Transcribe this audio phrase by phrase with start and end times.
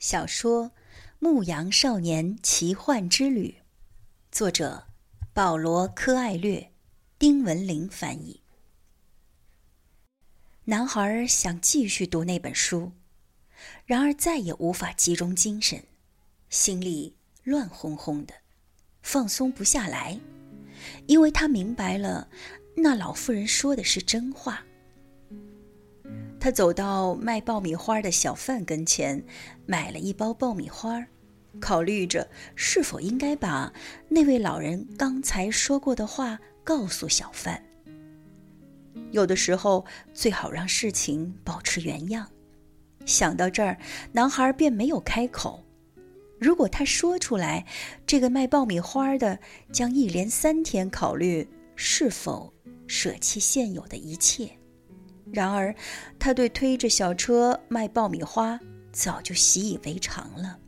[0.00, 0.68] 小说
[1.18, 3.56] 《牧羊少年奇幻之旅》，
[4.32, 4.86] 作者
[5.34, 6.72] 保罗·科艾略，
[7.18, 8.40] 丁文玲翻译。
[10.64, 12.92] 男孩想继续读那本书，
[13.84, 15.84] 然而再也无法集中精神，
[16.48, 18.32] 心里乱哄哄的，
[19.02, 20.18] 放松不下来，
[21.08, 22.26] 因为他明白了，
[22.74, 24.64] 那老妇人说的是真话。
[26.40, 29.22] 他走到卖爆米花的小贩跟前，
[29.66, 31.06] 买了一包爆米花，
[31.60, 33.70] 考虑着是否应该把
[34.08, 37.62] 那位老人刚才说过的话告诉小贩。
[39.10, 39.84] 有的时候
[40.14, 42.26] 最好让事情保持原样。
[43.04, 43.76] 想到这儿，
[44.12, 45.62] 男孩便没有开口。
[46.38, 47.66] 如果他说出来，
[48.06, 49.38] 这个卖爆米花的
[49.70, 51.46] 将一连三天考虑
[51.76, 52.50] 是否
[52.86, 54.50] 舍弃现有的一切。
[55.32, 55.74] 然而，
[56.18, 58.58] 他对推着小车卖爆米花
[58.92, 60.58] 早就习以为常了。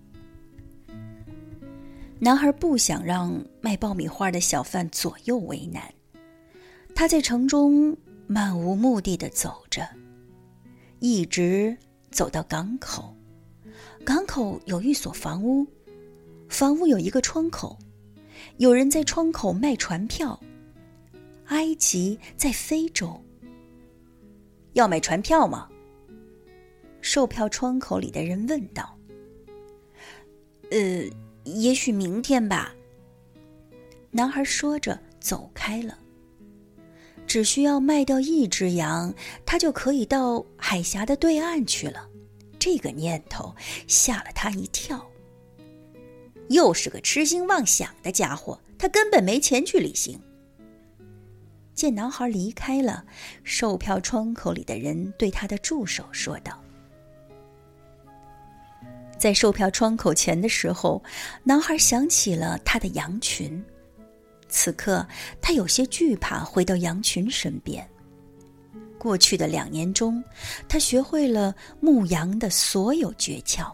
[2.19, 5.83] 男孩不想让卖爆米花的小贩左右为难。
[6.95, 9.89] 他在城中漫无目的的走着，
[11.01, 11.77] 一直
[12.11, 13.17] 走到港口。
[14.05, 15.67] 港口有一所房屋，
[16.49, 17.77] 房屋有一个窗口，
[18.59, 20.39] 有人在窗口卖船票。
[21.47, 23.21] 埃及在非洲。
[24.73, 25.69] 要买船票吗？
[27.01, 28.97] 售票窗口里的人问道。
[30.71, 31.05] “呃，
[31.45, 32.75] 也许明天吧。”
[34.11, 35.99] 男孩说着走开了。
[37.27, 39.15] 只需要卖掉一只羊，
[39.47, 42.09] 他就可以到海峡的对岸去了。
[42.59, 43.55] 这个念头
[43.87, 45.09] 吓了他一跳。
[46.49, 50.21] 又是个痴心妄想的家伙，他根本没钱去旅行。
[51.75, 53.05] 见男孩离开了，
[53.45, 56.63] 售票窗口里的人对他的助手说道
[59.19, 61.03] ：“在售票窗口前的时候，
[61.43, 63.65] 男孩想起了他的羊群。
[64.49, 65.07] 此刻，
[65.41, 67.89] 他有些惧怕回到羊群身边。
[68.99, 70.23] 过去的两年中，
[70.69, 73.73] 他学会了牧羊的所有诀窍，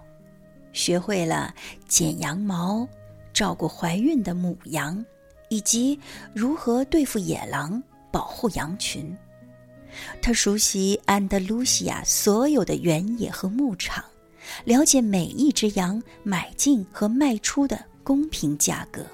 [0.72, 1.53] 学会了
[1.89, 2.89] 剪羊毛、
[3.34, 5.05] 照顾怀孕的母羊，
[5.51, 5.99] 以及
[6.33, 7.83] 如何对付野狼。”
[8.19, 9.17] 保护羊群，
[10.21, 14.05] 他熟悉安德鲁西亚所有的原野和牧场，
[14.65, 19.07] 了解每一只羊买进和卖出的公平价格。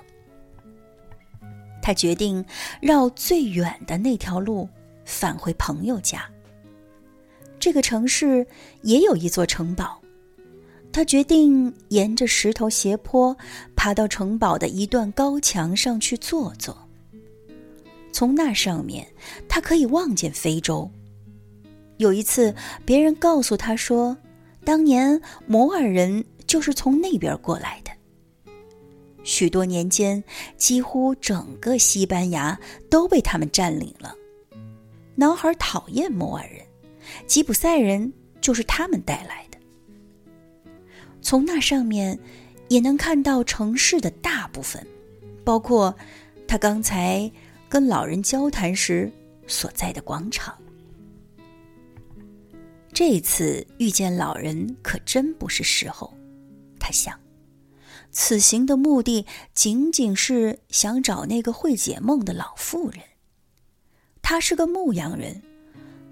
[1.83, 2.43] 他决定
[2.81, 4.67] 绕最远的那条路
[5.05, 6.25] 返回朋友家。
[7.61, 8.47] 这个城市
[8.81, 10.01] 也有一座城堡，
[10.91, 13.37] 他决定沿着石头斜坡
[13.77, 16.84] 爬到城堡的一段高墙上去坐坐。
[18.15, 19.05] 从那上面，
[19.49, 20.89] 他可以望见非洲。
[21.97, 22.55] 有一次，
[22.87, 24.17] 别人告诉他说，
[24.65, 27.91] 当年摩尔人就是从那边过来的。
[29.25, 30.23] 许多年间，
[30.57, 32.57] 几乎整个西班牙
[32.89, 34.15] 都被他们占领了。
[35.17, 36.65] 男孩讨厌摩尔人，
[37.27, 39.59] 吉普赛人就是他们带来的。
[41.21, 42.17] 从那上面，
[42.69, 44.87] 也能看到城市的大部分，
[45.43, 45.93] 包括
[46.47, 47.29] 他刚才。
[47.75, 49.11] 跟老人交谈时
[49.49, 50.57] 所在的广场。
[52.93, 56.15] 这次遇见老人可真不是时候，
[56.79, 57.19] 他想。
[58.13, 63.01] 此行的目的仅仅是想找那个会解梦的老妇人。
[64.23, 65.43] 他是个牧羊人，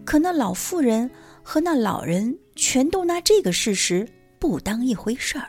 [0.05, 1.09] 可那老妇人
[1.45, 4.09] 和那老人全都拿这个事实
[4.41, 5.49] 不当一回事儿。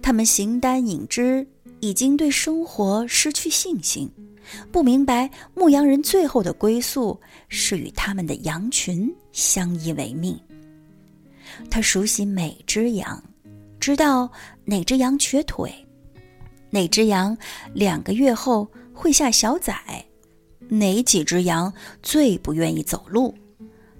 [0.00, 1.44] 他们形单影只，
[1.80, 4.10] 已经对生活失去信心。
[4.72, 10.38] 不明白牧羊人最后的归宿是与他们的羊群相依为命。
[11.70, 13.22] 他熟悉每只羊，
[13.78, 14.30] 知道
[14.64, 15.70] 哪只羊瘸腿，
[16.70, 17.36] 哪只羊
[17.74, 20.02] 两个月后会下小崽，
[20.68, 21.72] 哪几只羊
[22.02, 23.34] 最不愿意走路。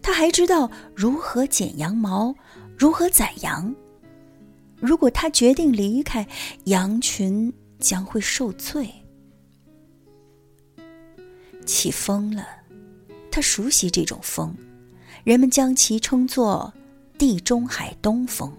[0.02, 2.34] 他还知道如何剪羊毛，
[2.76, 3.74] 如何宰羊。
[4.80, 6.26] 如果他决定离开，
[6.64, 8.88] 羊群将会受罪。
[11.66, 12.46] 起风了，
[13.30, 14.54] 他熟悉这种风，
[15.24, 16.72] 人们将其称作
[17.18, 18.50] “地中海东风”，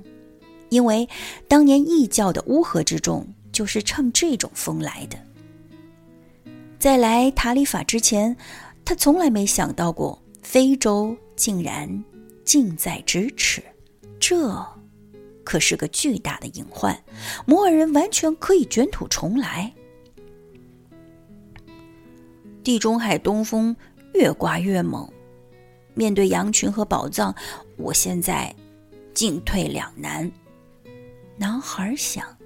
[0.69, 1.07] 因为
[1.47, 5.17] 当年异教的乌合之众就是乘这种风来的。
[6.77, 8.35] 在来塔里法之前，
[8.85, 12.03] 他从来没想到过非洲竟然
[12.45, 13.61] 近在咫尺，
[14.19, 14.55] 这
[15.49, 17.03] 可是个巨大的隐患。
[17.47, 19.73] 摩尔人完全可以卷土重来。
[22.63, 23.75] 地中海东风
[24.13, 25.11] 越刮越猛，
[25.95, 27.33] 面对羊群和宝藏，
[27.77, 28.55] 我现在
[29.11, 30.31] 进退两难。
[31.35, 32.37] 男孩想，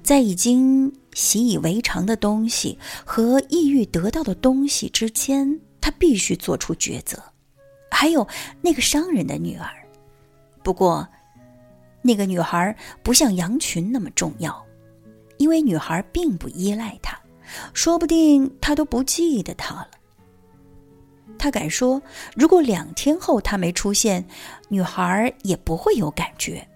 [0.00, 7.20] 在已经习以为常的东西和意欲得到的东西之间，他必须做出抉择。
[7.90, 8.28] 还有
[8.60, 9.68] 那个商人的女儿，
[10.62, 11.08] 不过，
[12.02, 14.64] 那个女孩不像羊群那么重要，
[15.36, 17.18] 因为女孩并不依赖他，
[17.72, 19.88] 说不定他都不记得他了。
[21.38, 22.02] 他敢说，
[22.34, 24.24] 如果两天后他没出现，
[24.68, 26.66] 女孩也不会有感觉。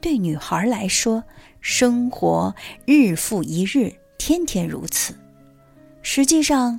[0.00, 1.24] 对女孩来说，
[1.62, 5.16] 生活日复一日，天天如此。
[6.02, 6.78] 实际上，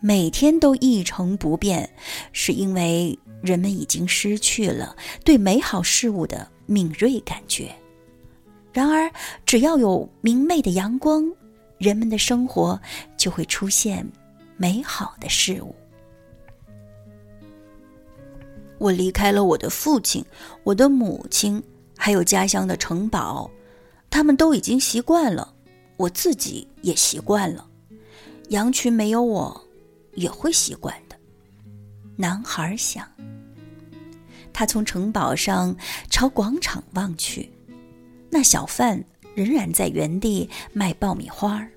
[0.00, 1.88] 每天都一成不变，
[2.32, 7.74] 是因为人们已经失去了对美好事物的敏锐感觉。
[8.72, 9.10] 然而，
[9.46, 11.24] 只要有明媚的阳光，
[11.78, 12.80] 人们的生活
[13.16, 14.06] 就会出现
[14.56, 15.74] 美好的事物。
[18.78, 20.24] 我离开了我的父亲，
[20.62, 21.62] 我的母亲。
[21.96, 23.48] 还有家乡的城堡，
[24.10, 25.54] 他们都已经习惯了，
[25.96, 27.66] 我自己也习惯了。
[28.48, 29.64] 羊群没有我，
[30.14, 31.16] 也会习惯的。
[32.16, 33.08] 男孩想。
[34.54, 35.76] 他从城堡上
[36.08, 37.50] 朝广场望去，
[38.30, 39.04] 那小贩
[39.34, 41.68] 仍然在原地卖爆米花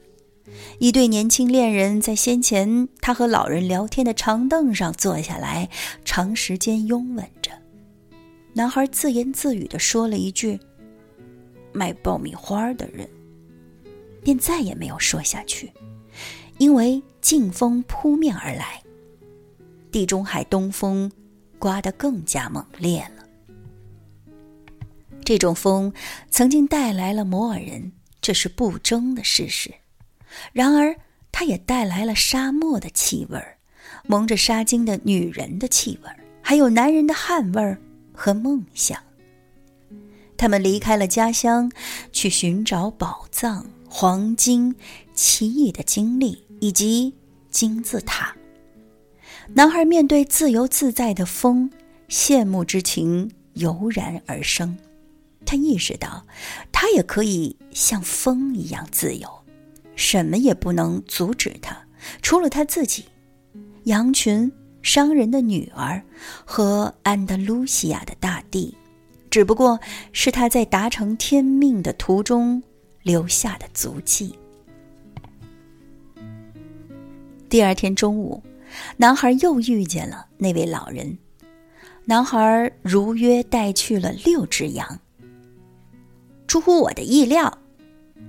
[0.79, 5.69] 一对年轻恋人在先前他和老人聊天的长凳上坐下来，
[6.05, 7.51] 长时间拥吻着。
[8.53, 10.57] 男孩自言自语地说了一句
[11.73, 13.09] ：“卖爆米花的人。”
[14.23, 15.71] 便再也没有说下去，
[16.57, 18.81] 因为劲风扑面而来，
[19.89, 21.09] 地中海东风
[21.59, 23.23] 刮得更加猛烈了。
[25.23, 25.91] 这种风
[26.29, 29.73] 曾经带来了摩尔人，这是不争的事实。
[30.53, 30.95] 然而，
[31.31, 33.41] 它也带来了沙漠的气味，
[34.05, 36.09] 蒙着纱巾的女人的气味，
[36.41, 37.77] 还有男人的汗味。
[38.19, 38.99] 和梦想，
[40.37, 41.71] 他们离开了家乡，
[42.11, 44.75] 去寻找宝藏、黄金、
[45.13, 47.13] 奇异的经历以及
[47.51, 48.35] 金字塔。
[49.53, 51.71] 男孩面对自由自在的风，
[52.09, 54.77] 羡慕之情油然而生。
[55.45, 56.25] 他意识到，
[56.71, 59.29] 他也可以像风一样自由，
[59.95, 61.85] 什么也不能阻止他，
[62.21, 63.05] 除了他自己。
[63.83, 64.51] 羊群。
[64.83, 66.01] 商人的女儿
[66.45, 68.73] 和安达卢西亚的大地，
[69.29, 69.77] 只不过
[70.13, 72.63] 是他在达成天命的途中
[73.03, 74.33] 留下的足迹。
[77.49, 78.41] 第二天中午，
[78.97, 81.17] 男孩又遇见了那位老人。
[82.05, 84.99] 男孩如约带去了六只羊。
[86.47, 87.57] 出乎我的意料，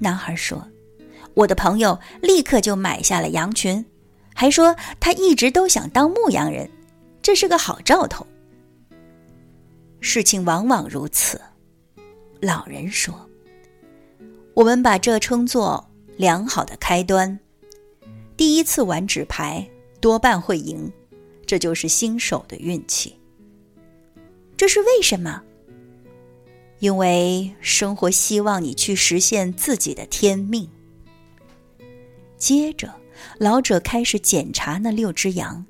[0.00, 0.68] 男孩说
[1.34, 3.84] ：“我的朋友立刻就买下了羊群。”
[4.34, 6.70] 还说他一直都想当牧羊人，
[7.20, 8.24] 这是个好兆头。
[10.00, 11.40] 事情往往如此，
[12.40, 13.28] 老人说
[14.54, 15.84] ：“我们把这称作
[16.16, 17.38] 良好的开端。
[18.36, 19.68] 第一次玩纸牌
[20.00, 20.92] 多半会赢，
[21.46, 23.16] 这就是新手的运气。
[24.56, 25.42] 这是为什么？
[26.78, 30.68] 因为生活希望你去实现自己的天命。”
[32.36, 32.94] 接着。
[33.38, 35.66] 老者开始检查那六只羊，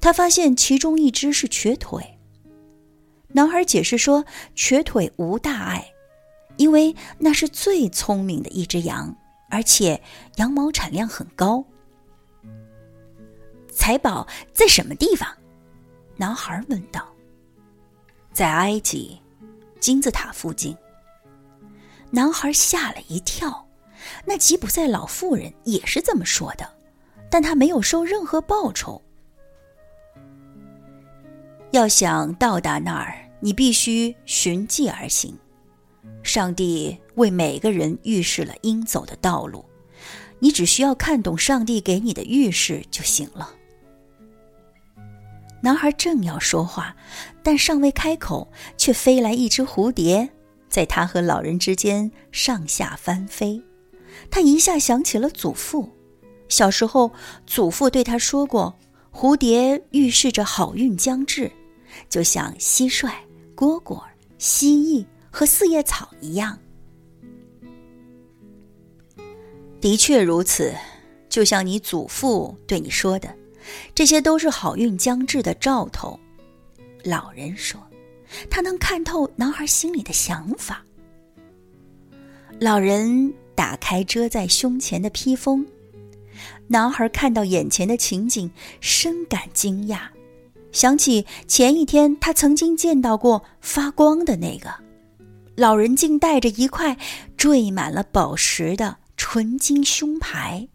[0.00, 2.00] 他发现其中一只是瘸腿。
[3.32, 4.24] 男孩解释说
[4.54, 5.84] ：“瘸腿无大碍，
[6.56, 9.16] 因为那是最聪明的一只羊，
[9.50, 10.00] 而且
[10.36, 11.64] 羊毛产量很高。”
[13.76, 15.28] 财宝在什么地方？
[16.16, 17.06] 男孩问道。
[18.32, 19.20] “在埃及，
[19.78, 20.74] 金字塔附近。”
[22.10, 23.68] 男孩吓了一跳，
[24.24, 26.68] 那吉普赛老妇人也是这么说的。
[27.28, 29.00] 但他没有收任何报酬。
[31.72, 35.36] 要想到达那儿，你必须循迹而行。
[36.22, 39.64] 上帝为每个人预示了应走的道路，
[40.38, 43.50] 你只需要看懂上帝给你的预示就行了。
[45.60, 46.94] 男孩正要说话，
[47.42, 50.28] 但尚未开口，却飞来一只蝴蝶，
[50.68, 53.60] 在他和老人之间上下翻飞。
[54.30, 55.90] 他一下想起了祖父。
[56.48, 57.10] 小时候，
[57.46, 58.74] 祖父对他说过
[59.12, 61.50] ：“蝴蝶预示着好运将至，
[62.08, 63.10] 就像蟋蟀、
[63.56, 64.00] 蝈蝈、
[64.38, 66.56] 蜥蜴和四叶草一样。”
[69.80, 70.72] 的确如此，
[71.28, 73.34] 就像你祖父对你说的，
[73.94, 76.18] 这些都是好运将至的兆头。
[77.04, 77.80] 老人说，
[78.50, 80.84] 他能看透男孩心里的想法。
[82.58, 85.66] 老人打开遮在胸前的披风。
[86.66, 90.00] 男孩看到眼前的情景，深感惊讶，
[90.72, 94.74] 想起前一天他曾经见到过发光的那个
[95.54, 96.96] 老人竟带着一块
[97.36, 100.68] 缀满了宝石的纯金胸牌。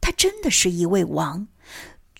[0.00, 1.46] 他真的是一位王，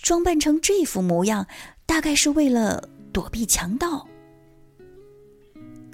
[0.03, 1.47] 装扮成这副模样，
[1.87, 4.09] 大概是为了躲避强盗。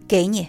[0.09, 0.49] 给你。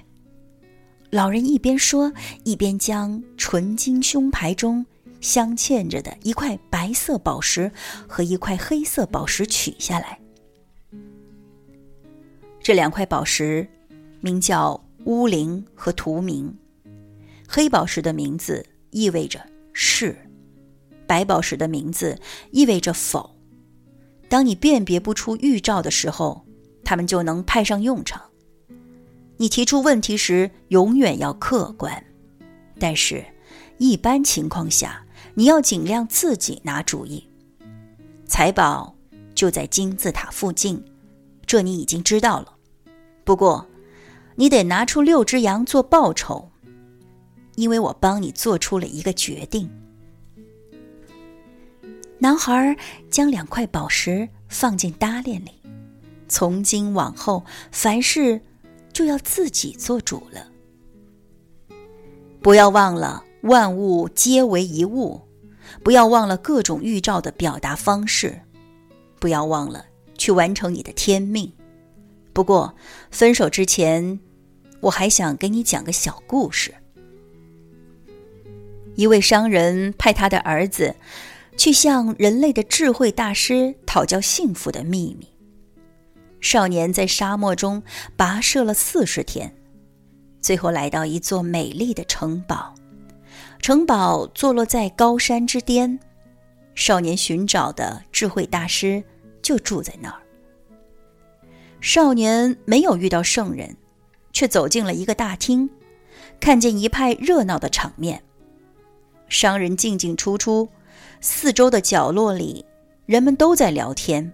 [1.11, 2.13] 老人一边说，
[2.45, 4.85] 一边将纯金胸牌中
[5.19, 7.69] 镶嵌着的一块白色宝石
[8.07, 10.19] 和一块黑色宝石取下来。
[12.61, 13.67] 这两块宝石
[14.21, 16.55] 名叫乌灵和图明，
[17.47, 20.15] 黑宝石的名字意味着是，
[21.07, 22.17] 白宝石的名字
[22.51, 23.38] 意味着否。
[24.29, 26.45] 当你辨别不出预兆的时候，
[26.86, 28.21] 他们就能派上用场。
[29.38, 32.03] 你提出问题时永远要客观，
[32.79, 33.25] 但是，
[33.77, 37.27] 一般情况下你要尽量自己拿主意。
[38.25, 38.95] 财宝
[39.33, 40.83] 就在金字塔附近，
[41.45, 42.53] 这你已经知道了。
[43.24, 43.65] 不过，
[44.36, 46.50] 你得拿出六只羊做报酬，
[47.55, 49.69] 因为我帮你做出了一个决定。
[52.19, 52.77] 男孩
[53.09, 55.51] 将两块宝石放进搭链里，
[56.27, 58.41] 从今往后，凡事。
[58.91, 60.47] 就要自己做主了。
[62.41, 65.21] 不要忘了，万物皆为一物；
[65.83, 68.41] 不要忘了各种预兆的表达方式；
[69.17, 69.85] 不要忘了
[70.17, 71.53] 去完成你的天命。
[72.33, 72.75] 不过，
[73.09, 74.19] 分手之前，
[74.81, 76.73] 我还想给你讲个小故事。
[78.95, 80.95] 一位商人派他的儿子
[81.59, 85.27] 去向人类的智慧大师讨教幸福的秘密。
[86.39, 87.83] 少年在沙漠中
[88.17, 89.53] 跋涉了四十天，
[90.39, 92.73] 最后来到一座美丽的城堡。
[93.61, 95.99] 城堡坐落在高山之巅，
[96.75, 99.03] 少年寻找的智慧大师
[99.41, 100.21] 就住在那儿。
[101.81, 103.75] 少年没有遇到圣人，
[104.31, 105.69] 却走进了一个大厅，
[106.39, 108.23] 看见一派热闹的场面。
[109.27, 110.69] 商人进进出出，
[111.21, 112.65] 四周的角落里，
[113.05, 114.31] 人们都在聊天。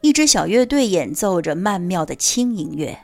[0.00, 2.98] 一支小乐队演奏着曼妙的轻音乐，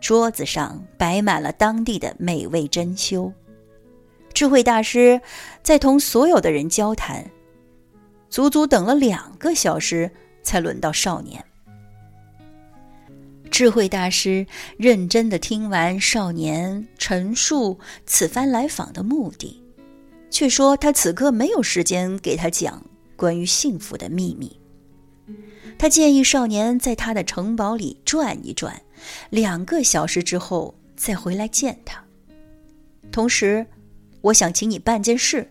[0.00, 3.32] 桌子上摆满了当地的美味珍馐。
[4.32, 5.20] 智慧大师
[5.62, 7.30] 在同所有的人交谈，
[8.28, 10.10] 足足等了两个小时，
[10.42, 11.44] 才轮到少年。
[13.50, 19.62] 智慧大师认真的听完少年陈述此番来访的目的，
[20.34, 24.58] 却说他此刻没有时间给他讲关于幸福的秘密。
[25.78, 28.82] 他建议少年在他的城堡里转一转，
[29.30, 32.04] 两个小时之后再回来见他。
[33.12, 33.64] 同时，
[34.22, 35.48] 我想请你办件事。”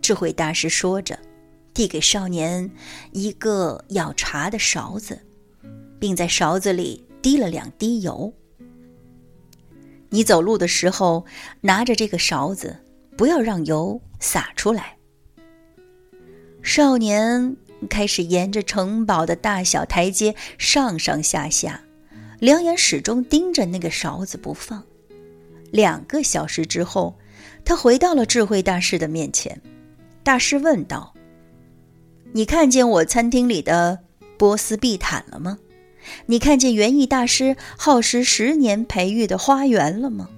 [0.00, 1.18] 智慧大师说着，
[1.74, 2.70] 递给少年
[3.10, 5.20] 一个舀茶的勺子，
[5.98, 8.32] 并在勺子里滴了两滴油。
[10.10, 11.26] 你走路的时候
[11.62, 12.76] 拿着这个勺子，
[13.16, 14.96] 不要让油洒出来。
[16.62, 17.56] 少年。
[17.90, 21.82] 开始沿着城堡的大小台阶上上下下，
[22.40, 24.82] 两眼始终盯着那个勺子不放。
[25.70, 27.18] 两个小时之后，
[27.66, 29.60] 他回到了智慧大师的面前。
[30.22, 31.12] 大师问道
[32.32, 34.00] ：“你看见我餐厅里的
[34.38, 35.58] 波斯地毯了吗？
[36.24, 40.30] 你看见园艺大师耗时十年培育的花园了吗？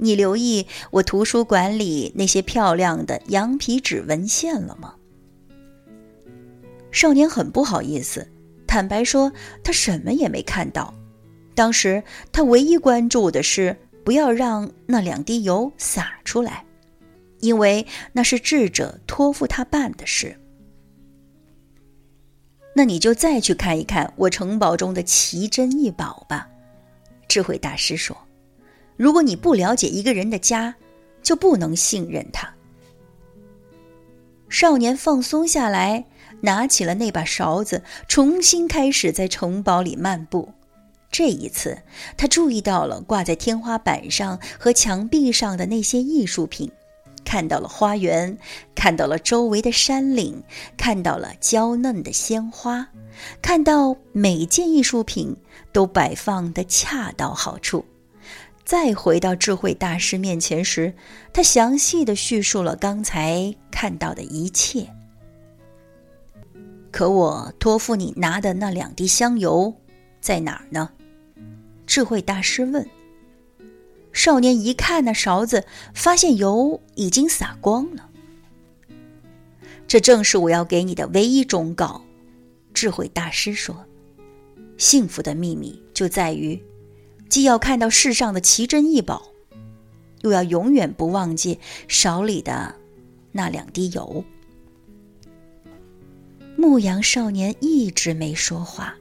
[0.00, 4.94] 你留意我图书馆里那些漂亮的羊皮纸文献了吗？”
[6.90, 8.28] 少年很不好意思，
[8.66, 10.92] 坦白说，他什么也没看到。
[11.54, 12.02] 当时
[12.32, 16.64] 他唯一关注的是不要让那两滴油洒出来，
[17.40, 20.36] 因为那是智者托付他办的事。
[22.74, 26.48] 那你就再去看一看我城堡中的奇珍异宝吧，
[27.28, 28.16] 智慧大师说。
[29.00, 30.74] 如果你不了解一个人的家，
[31.22, 32.52] 就不能信任他。
[34.50, 36.04] 少年放松下来。
[36.42, 40.48] 拿起了那把勺子，重新开始在城堡里漫步。
[41.10, 41.76] 这一次，
[42.16, 46.70] 他注意到了挂在天花板上和墙壁上的那些艺术品，
[47.26, 48.38] 看到了花园，
[48.74, 50.42] 看到了周围的山岭，
[50.78, 52.88] 看到了娇嫩的鲜花，
[53.42, 55.36] 看到每件艺术品
[55.72, 57.84] 都摆放的恰到好处。
[58.64, 60.94] 再回到智慧大师面前时，
[61.32, 64.88] 他详细的叙述了刚才看到的一切。
[66.92, 69.74] 可我托付你拿的那两滴香油
[70.20, 70.90] 在哪儿呢？
[71.86, 72.88] 智慧大师问。
[74.12, 75.64] 少年一看那勺子，
[75.94, 78.08] 发现油已经洒光了。
[79.86, 82.02] 这正是我要给你的唯一忠告。
[82.74, 83.84] 智慧大师说
[84.78, 86.60] ：“幸福的秘密就在于，
[87.30, 89.30] 既要看到世上的奇珍异宝，
[90.22, 92.74] 又要永远不忘记勺里的
[93.30, 94.24] 那两滴油。
[96.56, 98.96] 牧羊少年一直没说话，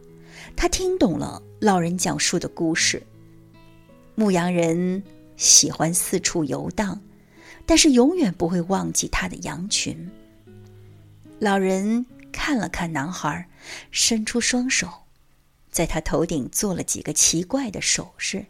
[0.55, 3.01] 他听懂了老人讲述的故事。
[4.13, 5.03] 牧羊人
[5.36, 7.01] 喜欢四处游荡，
[7.65, 10.09] 但是永远不会忘记他的羊群。
[11.39, 13.50] 老人看了看男孩，
[13.89, 14.88] 伸出双手。
[15.72, 18.46] 在他头顶做了几个奇怪的手势，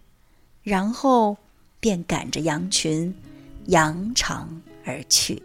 [0.64, 1.38] 然后
[1.80, 3.14] 便赶着羊群
[3.68, 5.42] 扬长而去。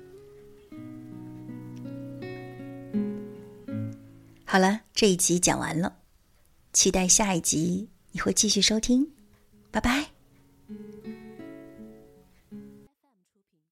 [4.44, 5.96] 好了，这一集讲完了，
[6.72, 9.10] 期待下一集你会继续收听，
[9.72, 10.13] 拜拜。